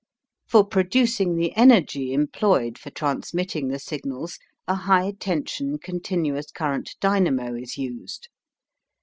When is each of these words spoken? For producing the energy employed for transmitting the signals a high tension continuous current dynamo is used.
For 0.47 0.65
producing 0.65 1.35
the 1.35 1.55
energy 1.55 2.11
employed 2.11 2.79
for 2.79 2.89
transmitting 2.89 3.67
the 3.67 3.77
signals 3.77 4.39
a 4.67 4.73
high 4.73 5.11
tension 5.19 5.77
continuous 5.77 6.49
current 6.49 6.95
dynamo 6.99 7.53
is 7.53 7.77
used. 7.77 8.27